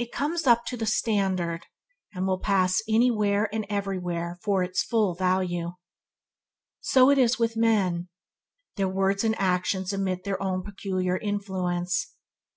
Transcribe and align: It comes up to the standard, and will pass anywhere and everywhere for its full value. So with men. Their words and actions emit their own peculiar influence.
It 0.00 0.10
comes 0.10 0.44
up 0.48 0.64
to 0.66 0.76
the 0.76 0.86
standard, 0.86 1.66
and 2.12 2.26
will 2.26 2.40
pass 2.40 2.82
anywhere 2.88 3.48
and 3.54 3.64
everywhere 3.70 4.40
for 4.42 4.64
its 4.64 4.82
full 4.82 5.14
value. 5.14 5.74
So 6.80 7.06
with 7.14 7.56
men. 7.56 8.08
Their 8.74 8.88
words 8.88 9.22
and 9.22 9.38
actions 9.38 9.92
emit 9.92 10.24
their 10.24 10.42
own 10.42 10.64
peculiar 10.64 11.16
influence. 11.16 12.12